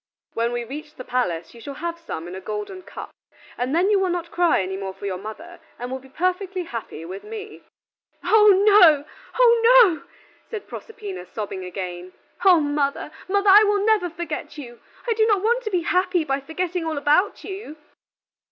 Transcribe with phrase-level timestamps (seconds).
[0.33, 3.11] When we reach the palace, you shall have some in a golden cup,
[3.55, 6.63] and then you will not cry any more for your mother, and will be perfectly
[6.63, 7.61] happy with me."
[8.23, 9.05] "Oh no,
[9.39, 10.01] oh no!"
[10.49, 12.13] said Proserpina, sobbing again.
[12.43, 16.23] "O mother, mother, I will never forget you; I do not want to be happy
[16.23, 17.77] by forgetting all about you."